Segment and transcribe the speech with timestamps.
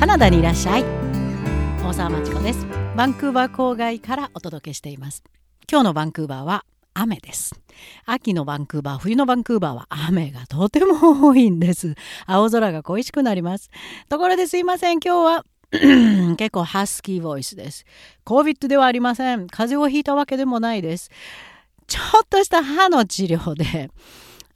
[0.00, 0.84] カナダにいらっしゃい。
[1.84, 2.66] 大沢町子です。
[2.96, 5.22] バンクーバー郊外からお届けしています。
[5.70, 7.60] 今日のバンクーバーは雨です。
[8.06, 11.96] 秋のバンクーバー冬のバンクーバーは雨がとても多いんです。
[12.24, 13.68] 青空が恋しくなります。
[14.08, 15.00] ところですいません。
[15.00, 15.44] 今日は
[16.38, 17.84] 結構ハスキーボイスです。
[18.24, 19.48] COVID ではありません。
[19.48, 21.10] 風邪をひいたわけでもないです。
[21.86, 23.90] ちょっとした歯の治療で、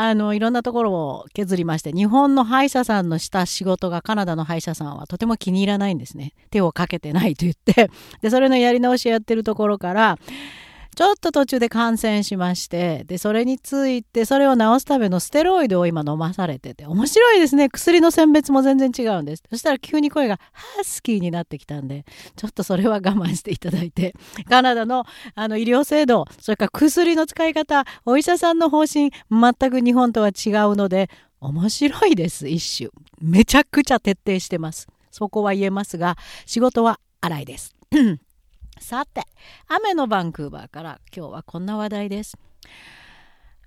[0.00, 6.34] あの、いろんなところを削りまして、日本の歯医者さんのした仕事がカナダの歯医者さんはとても気に入らないんですね。
[6.50, 7.90] 手をかけてないと言って。
[8.22, 10.16] で、それのやり直しやってるところから、
[10.94, 19.42] ちょっと途中で感染しましてでそれについてそれを治すためのステロイドを今飲まされてて面白いですね薬の選別も全然違うんです。
[19.48, 22.04] そしたら急に声がハスキーになってきたんで
[22.36, 24.14] ちょっとそれは我慢していただいて
[24.48, 31.08] カナダのあの医療制度それから薬の使い方お医者さんの方針全く日本とは違うので
[31.40, 32.90] 面白いです一種。
[33.20, 34.88] めちゃくちゃ徹底してます。
[35.10, 36.16] そこは言えますが
[36.46, 37.74] 仕事は荒いです。
[38.80, 39.24] さて
[39.66, 42.36] 雨のバンクーバーから今日はこんな話題です。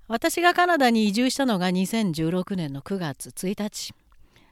[0.08, 3.94] 私がカナダに移住したのが2016年の9月1日。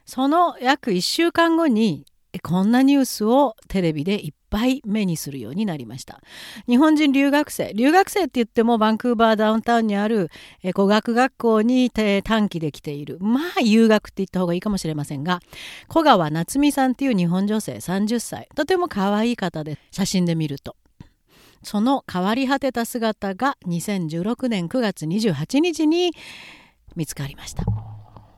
[0.05, 2.05] その約1週間後に
[2.41, 6.19] こんなニュースをテレビで一っぱい目にするようになりました。
[6.67, 10.29] 日本人留学生留学生って言ってもバンクーバーダウンタウンにある
[10.73, 13.17] 語学学校に短期で来ている。
[13.21, 15.39] まあ留学って言った方がいいかもしれませんが
[15.87, 20.75] 小川夏美さんっていう日本女性30歳とても可愛い方で写真で見ると。
[21.63, 26.11] その変わり果てた姿が2016年9月28日に
[26.95, 27.63] 見つかりました。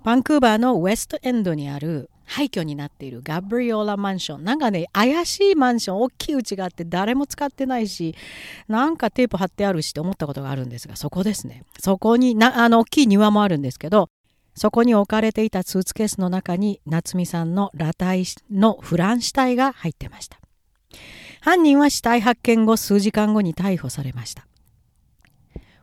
[0.03, 3.21] バンクーバーのウェストエンドにある廃墟になっている。
[3.23, 4.43] ガブリオラマンション。
[4.43, 6.01] なんかね怪しいマンション。
[6.01, 8.15] 大きいうちがあって誰も使ってないし
[8.67, 11.63] なんかテープ貼ってあるしって思ったことがあるんですがそこですね。
[11.79, 14.09] そこになあの大きい庭もあるんですけど
[14.55, 20.39] そこに置かれていたスーツケースの中に夏美さんの裸体のフラン死体が入ってました。
[21.41, 24.47] 犯人は死体発見後数時間後に逮捕されました。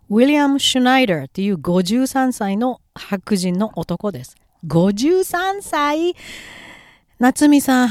[0.08, 4.34] ウィリアム・シュナイダーという53歳の白人の男です。
[4.66, 6.14] 53歳
[7.18, 7.88] 夏美さん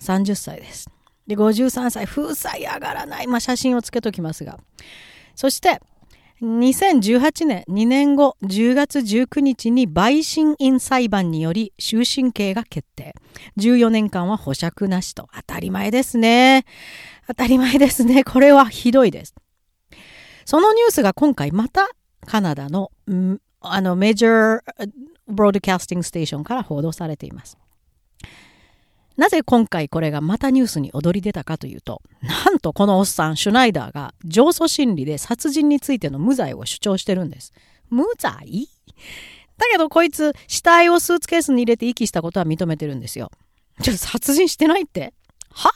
[0.00, 0.90] 30歳です。
[1.26, 3.26] で、53歳、風彩上がらない。
[3.26, 4.58] まあ、写真をつけときますが。
[5.34, 5.80] そして、
[6.42, 13.14] 2018年2年後10月19日に陪審員裁判により終身刑が決定
[13.56, 16.66] 14年間は保釈なしと当たり前ですね
[17.28, 19.34] 当たり前ですねこれはひどいです
[20.44, 21.88] そのニュースが今回また
[22.26, 22.90] カナダの
[23.66, 24.90] あのメジャー
[25.26, 27.58] ブロードキャスティングステーションから報道されています。
[29.16, 37.52] なぜ今回これがまたニュースに躍り出たかというと、なんとこのおっさん、シュナイダーが上訴審理で殺人についての無罪を主張してるんです。
[37.90, 38.68] 無罪？
[39.56, 43.30] だけどこいつ死体をスーツケースに入れて遺棄したことは認めてるんですよ。
[43.82, 45.14] ちょっと殺人してないって？
[45.52, 45.70] は？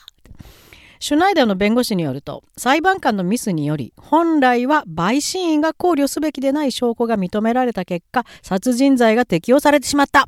[1.00, 10.26] シュナイダーの弁護士によると裁判官のミスにより本来は陪審員が考慮すべきでない証拠が認められた結果殺人罪が適用されてしまった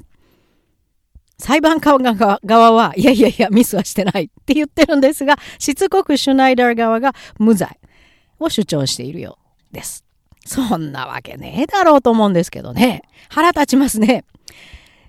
[1.38, 7.80] 裁判官側はいやいやいやミスはしてないって言ってるんですがしつこくシュナイダー側が無罪
[8.38, 9.38] を主張しているよ
[9.72, 10.04] うです。
[10.46, 14.24] そんなわけねえだろうと思うんですけどね腹立ちますね。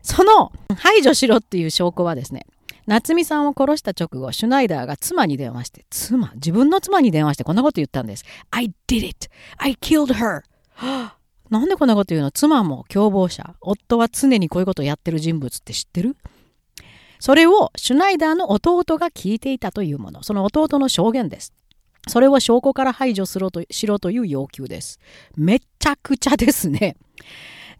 [0.02, 2.46] その排除しろっていう証拠はですね
[2.88, 8.26] 夏美さんを殺した直後、シュナイダーが妻に電話して、妻自分の妻に電話してこんなこと言ったんです。
[8.52, 9.30] I did it!
[9.58, 10.42] I killed her!
[11.50, 12.32] なんでこんなこと言うの？
[12.32, 13.56] 妻も共謀者。
[13.62, 16.16] 夫は常にこういうことをやってる人物って知ってる？
[17.20, 20.24] それをシュナイダーの弟が聞いていたというもの。
[20.24, 21.54] その弟の証言です。
[22.08, 25.00] それを証拠から排除しろとしろという要求です。
[25.36, 26.96] めちゃくちゃですね。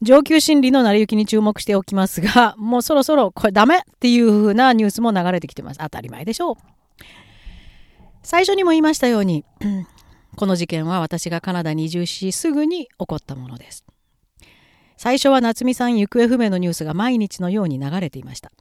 [0.02, 5.80] 上級心理の成り行きに注目しておきますが、 もうそろそろこれダメっていう風なニュースも流れてきてます。
[5.80, 6.56] 当たり前でしょう。
[8.24, 9.46] 最初にも言いましたように、
[10.38, 13.86] この事件は私がカナダに移住しすぐに起こったものです。
[14.98, 18.52] 最初は夏美さん行方不明のニュースが毎日のように流れていました。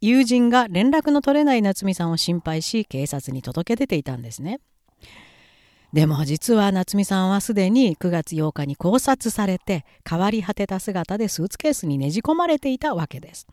[0.00, 4.60] 友人が連絡の取れない夏美さんを心配し警察に届け出ていたんですね。
[5.92, 13.46] でも実は夏美さんはすでに9月8日に考察されて変わり果てた姿でスーツケースにねじ込まれていたわけです。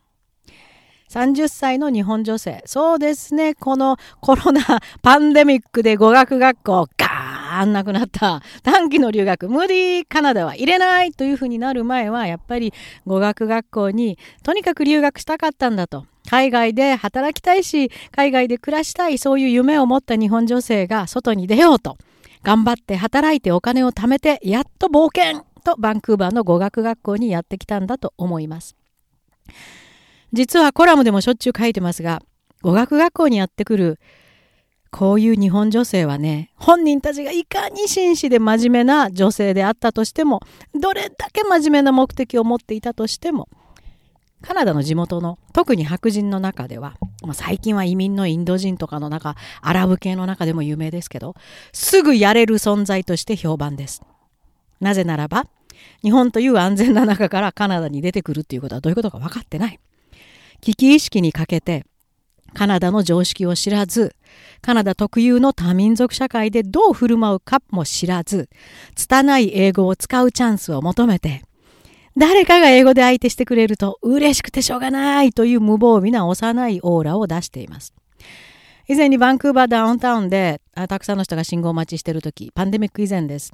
[1.08, 2.62] 30歳の日本女性。
[2.66, 3.54] そうですね。
[3.54, 4.60] このコロナ
[5.02, 12.74] パンデミックで語学学校ガーンなくなった短期の留学無理カナダは入れないというふうになる前はやっぱり
[13.06, 16.06] 語学学校にとにかく留学したかったんだと。
[16.28, 21.96] 海外で働きたいし海外で暮らしたいそういう夢を持った日本女性が外に出ようと。
[22.46, 28.76] 頑張って働いてお金を貯めてやっと冒険とバンクーバーの語学学校にやってきたんだと思います。
[30.32, 32.22] 実はコラムでもしょっちゅう書いてますが
[32.62, 33.98] 語学学校にやってくる
[34.92, 40.40] こういう日本女性はね本人たちがいかに紳士で真面目な女性であったとしても
[40.72, 43.48] どれだけ真面目な目的を持っていたとしても
[44.42, 51.34] カナダの地元の特に白人の中では、まあ、最近は移民のインド人とかの中アラブ系の中でも有名ですけど
[51.72, 54.02] すぐやれる存在として評判です。
[54.80, 55.46] なぜならば
[56.02, 59.80] 日本という安全な中からカナダに出てくるっていうことはどういうことか分かってない。
[60.60, 61.84] 危機意識に欠けて
[62.54, 64.16] カナダの常識を知らず
[64.62, 68.48] カナダ特有の多民族社会でどう振る舞うかも知らず
[68.94, 71.42] 拙い英語を使うチャンスを求めて
[72.16, 77.92] 誰かが英語で相手してくれると嬉しくてしょうがないという無防備な幼いオーラを出しています。
[78.88, 83.52] 以前にバンクーバーダウンタウンでたくさんの人が信号待ちしてる時パンデミック以前です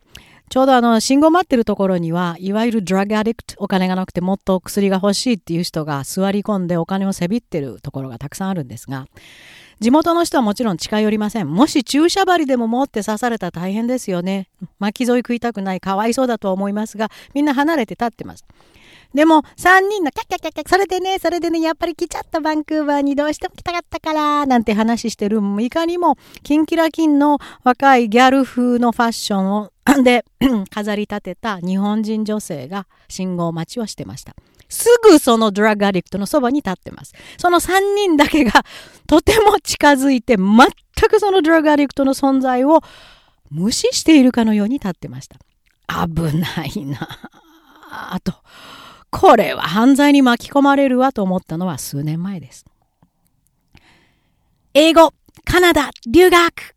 [0.50, 9.06] ちょうどあの信号待ってるところにはいわゆるドラッグアディクトお金がなくてもっと薬が欲しいっていう人が座り込んでお金をせびってるところがたくさんあるんですが
[9.82, 11.52] 地元の人はもちろん近寄りません。
[11.52, 14.48] もし注射針でも持って刺されたら大変ですよね。
[14.78, 15.80] 巻き添い食いたくない。
[15.80, 18.44] かわいそうだと思いますがみんな離れて立ってます。
[19.12, 29.72] でも3人のキャッキャッキャッキャッそれでねそれでねやっぱり来ちゃったバンクーバーにどうしても来たかったからなんて話してるいかにもキンキラキンの若いギャル風のファッションを
[30.04, 30.24] で
[30.70, 34.36] 飾り立てた日本人女性が信号待ちをしてました。
[34.72, 37.14] すぐそのドラッグアディクトのそばに立ってます。
[37.36, 38.64] その3人だけが
[39.06, 40.66] とても近づいて全
[41.10, 42.80] くそのドラッグアディクトの存在を
[43.50, 45.36] 無視しているかのように立ってました。
[46.06, 47.06] 危ないな
[47.90, 48.32] あと
[49.10, 52.64] これは犯罪に巻き込まれるわと思ったのは数年前です。
[54.72, 55.12] 英語、
[55.44, 56.74] カナダ、留学。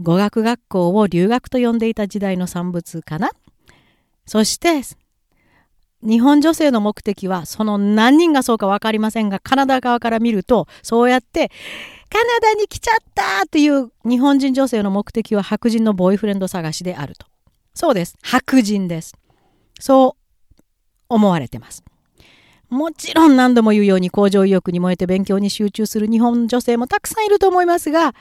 [0.00, 3.30] 語学学校を留学と呼んでいた時代の産物かな。
[4.24, 4.82] そして、
[6.02, 11.50] 日本女性の目的は、その何人がそうか分かりませんが、カナダ側から見ると、そうやって、
[12.10, 17.26] カナダに来ちゃったという日本人女性の目的は白人のボーイフレンド探しであると。
[17.74, 18.16] そうです。
[18.22, 19.14] 白人です。
[19.80, 20.16] そ
[20.58, 20.62] う
[21.08, 21.82] 思われてます。
[22.72, 28.14] もちろん何度も言うように向上意欲に燃えて勉強に集中する日本女性もたくさんいると思いますが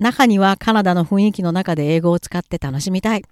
[0.00, 3.22] 中にはカナダの雰囲気の中で英語を使って楽しみたい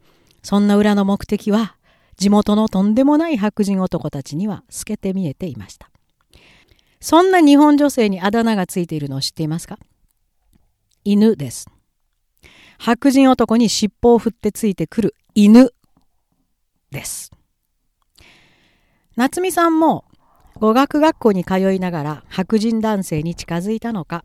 [0.44, 1.74] そんな裏の目的は
[2.16, 5.90] 地元のとんでもない白人男たちには透けて見えていました。
[7.00, 9.78] そんな日本女性にあだ名がついているのを知っていますか？
[11.04, 11.66] 犬です。
[12.78, 15.72] 白人男に尻尾を振ってついてくる犬
[16.90, 17.32] です。
[19.16, 20.04] 夏美さんも
[20.60, 24.24] 語学学校に通いながら白人男性に近づいたのか？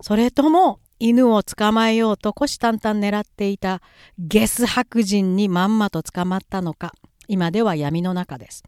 [0.00, 3.80] それとも犬を捕まえようと虎視眈々狙っていた
[4.18, 6.92] ゲス白人にまんまと捕まったのか？
[7.32, 8.62] 今では闇の中です。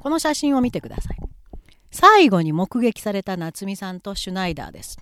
[0.00, 1.16] この写真を見てください。
[1.90, 4.98] 最後に目撃された夏美さんとシュナイダーです。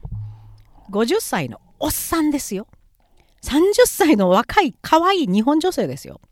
[0.90, 2.68] 50歳のおっさんですよ。
[3.42, 6.22] 30歳の若い可愛い日本女性ですよ。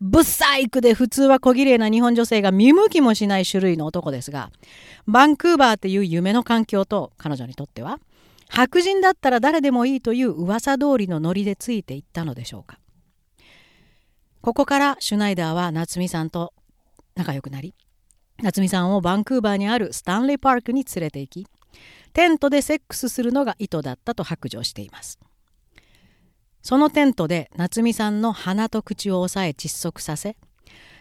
[0.00, 4.50] ブサイクで普通は小綺麗な日本女性が見向きもしない種類の男ですが
[5.06, 7.98] バンクーバーっていう夢の環境と彼女にとっては
[8.48, 12.78] 白人だったら誰でもいいという噂通りのノリでついていったのでしょうか。
[14.46, 16.54] ここからシュナイダーは夏美さんと
[17.16, 17.74] 仲良くなり
[18.40, 21.46] 夏美さんをバンクーバーにあるスタンレーパークに連れて行き
[22.12, 25.18] テントでセックスするのが意図だったと白状しています。
[26.62, 30.36] そのテントで夏美さんの鼻と口を押さえ窒息させ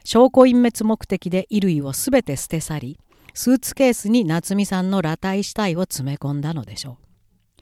[0.04, 3.00] 証拠隠滅目的で衣類をすべて捨て去り
[3.36, 7.62] スーツケースに夏美さんの裸体死体を詰め込んだのでしょう。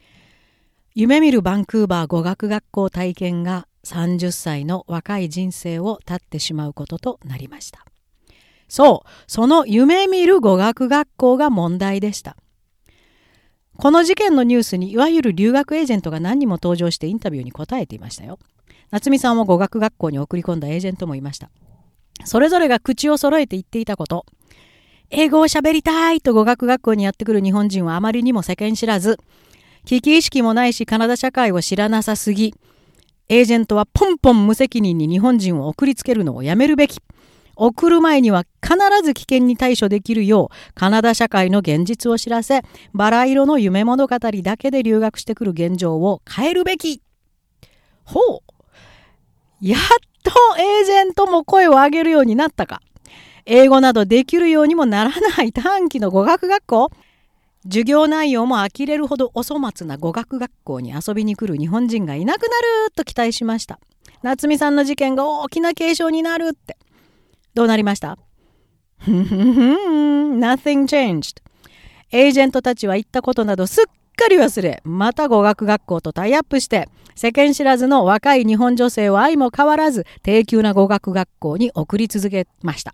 [0.96, 7.86] 夢見るバンクーバー語学学校体験が30歳の若い人生を絶ってしまうこととなりました
[8.68, 12.38] そうその夢見る語学学校が問題でした
[13.78, 18.38] この事件のニュースにいわゆる留学エージェントが何人も登場してインタビューに答えていましたよ。
[18.92, 21.50] 夏美さんを語学学校に送り込んだエージェントもいました。
[22.24, 24.26] それぞれが口を揃えて言っていたこと。
[25.10, 29.20] 英語を喋りたいと語学学校にやってくる日本人はあまりにも世間知らず、
[29.86, 32.56] 危機意識もないしカナダ社会を知らなさすぎ、
[33.34, 37.00] エージェントはポンポン無責任に日本人を送りつけるのをやめるべき。
[37.56, 42.62] 送る前には必ず危険に対処できるようカナダ社会の現実を知らせ
[42.94, 47.02] バラ色の夢物語だけで留学してくる現状を変えるべき。
[48.04, 48.40] ほう。
[49.62, 49.80] やっ
[50.22, 52.82] とエージェントも声を上げるようになったか。
[53.48, 56.92] 英語などできるようにもならない短期の語学学校。
[57.64, 63.80] 授業内容も呆れるほどお粗末な語学学校に遊びに来る日本人がいなくなると期待しました
[64.22, 66.78] 夏美さんの事件が大きな警鐘になるって
[67.54, 68.18] どうなりました
[69.06, 71.42] ?Nothing changed.
[72.12, 82.94] エージェントたちは行ったことなどすっかり忘れまた語学学校とタイアップして世間知らずの若い日本女性は愛も変わらず低級な語学学校に送り続けました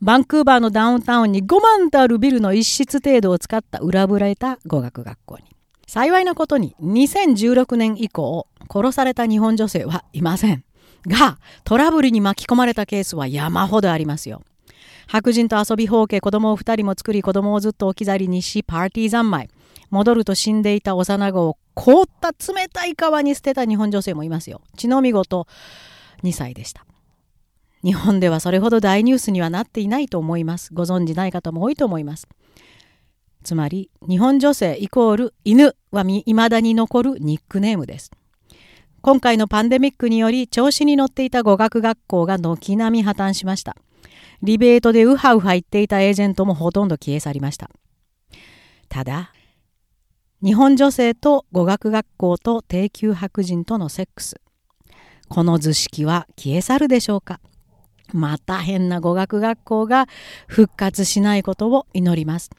[0.00, 5.44] バンクーバーのダウンタウンに5万とあるビルの一室程度を使った裏ぶられた語学学校に。
[5.86, 10.64] 幸いなことに2016年以降殺された日本女性はいません。
[11.06, 14.42] がトラブルに巻き込まれたケースは山ほどありますよ。
[15.06, 19.50] 白人と遊びほうけ子供を2人も作り子供をずっと置き去りにしパーティー三昧。
[19.90, 24.62] 戻ると死んでいた幼子を凍った冷たい川に捨てた日本女性もいますよ。
[24.76, 25.48] 血の見事
[26.22, 26.84] 2歳でした。
[27.82, 30.74] 日本ではそれほど大ニュースにはなっていないと思います。
[30.74, 32.28] ご存じない方も多いと思います。
[33.42, 38.10] つまり日本女性イコール犬はいまだに残るニックネームです。
[39.00, 43.76] 今回のパンデミックにより調子に乗っていた語学学校が軒並み破綻しました。
[44.42, 47.70] リベートでウハウハ言っていたエージェントもほとんど消え去りました。
[48.90, 49.32] ただ
[50.42, 54.38] 日本女性と語学学校と低級白人とのセックス。
[55.30, 57.40] この図式は消え去るでしょうか？
[58.12, 60.06] また変な語学学校が
[60.46, 62.50] 復活しないことを祈ります。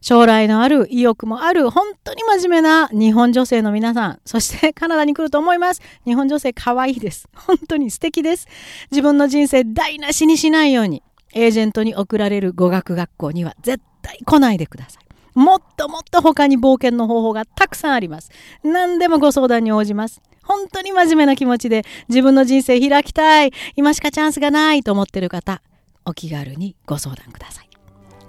[0.00, 5.82] 将来のある意欲もある本当に真面目な日本女性の皆さん そしてカナダに来ると思います。
[6.04, 7.28] 日本女性可愛いです。
[7.34, 8.46] 本当に素敵です。
[8.90, 11.02] 自分の人生台無しにしないように
[11.34, 15.08] エージェントに送られる語学学校には絶対来ないでください。
[15.38, 18.30] もっともっと他に冒険の方法がたくさんあります。
[18.64, 20.20] 何でもご相談に応じます。
[20.48, 25.62] 本当に真面目な気持ちで自分の人生開きたい、今しかチャンスがないと思ってる方、
[26.04, 27.68] お気軽にご相談ください。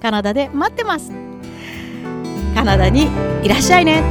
[0.01, 1.11] カナダで待ってます。
[2.53, 3.07] カナダに
[3.41, 4.03] いらっしゃいね。